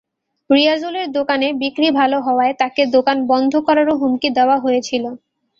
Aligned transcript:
রিয়াজুলের 0.49 1.07
দোকানে 1.11 1.47
বিক্রি 1.61 1.87
ভালো 1.91 2.17
হওয়ায় 2.21 2.53
তাঁকে 2.59 2.83
দোকান 2.95 3.17
বন্ধ 3.27 3.53
করারও 3.67 3.93
হুমকি 4.01 4.29
দেওয়া 4.37 4.57
হয়েছিল। 4.59 5.03